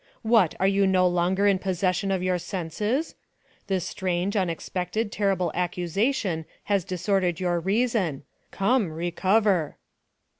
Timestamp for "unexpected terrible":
4.35-5.51